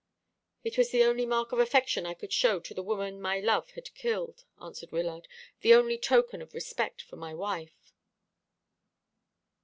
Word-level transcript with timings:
"It 0.63 0.79
was 0.79 0.89
the 0.89 1.03
only 1.03 1.27
mark 1.27 1.51
of 1.51 1.59
affection 1.59 2.07
I 2.07 2.15
could 2.15 2.33
show 2.33 2.59
to 2.59 2.73
the 2.73 2.81
woman 2.81 3.21
my 3.21 3.39
love 3.39 3.69
had 3.73 3.93
killed," 3.93 4.45
answered 4.59 4.91
Wyllard; 4.91 5.27
"the 5.59 5.75
only 5.75 5.99
token 5.99 6.41
of 6.41 6.55
respect 6.55 7.03
for 7.03 7.17
my 7.17 7.35
wife." 7.35 7.93